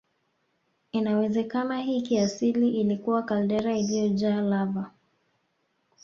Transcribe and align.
Inawezekana 0.91 1.81
hii 1.81 2.01
kiasili 2.01 2.69
ilikuwa 2.79 3.23
kaldera 3.23 3.77
iliyojaa 3.77 4.41
lava 4.41 4.91